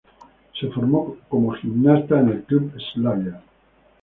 Se 0.59 0.67
formó 0.69 1.15
como 1.29 1.51
gimnasta 1.51 2.19
en 2.21 2.29
el 2.29 2.43
club 2.45 2.73
Slavia. 2.95 3.39